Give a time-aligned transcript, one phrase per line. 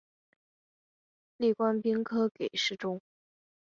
[1.37, 2.99] 历官兵科给事中。